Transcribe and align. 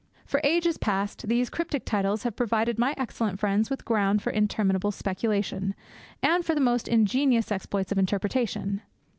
For 0.25 0.41
ages 0.43 0.79
past 0.79 1.27
these 1.27 1.51
cryptic 1.51 1.85
titles 1.85 2.23
have 2.23 2.35
provided 2.35 2.79
my 2.79 2.95
excellent 2.97 3.39
friends 3.39 3.69
with 3.69 3.85
ground 3.85 4.23
for 4.23 4.31
interminable 4.31 4.89
speculation, 4.91 5.75
and 6.23 6.43
for 6.43 6.55
the 6.55 6.59
most 6.59 6.87
ingenious 6.87 7.51
exploits 7.51 7.91
of 7.91 7.99
interpretation. 7.99 8.81